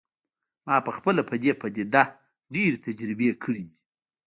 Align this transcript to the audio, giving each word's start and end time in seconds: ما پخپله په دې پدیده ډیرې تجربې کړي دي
ما 0.65 0.75
پخپله 0.87 1.21
په 1.29 1.35
دې 1.43 1.51
پدیده 1.61 2.03
ډیرې 2.53 2.77
تجربې 2.85 3.29
کړي 3.43 3.63
دي 3.71 3.79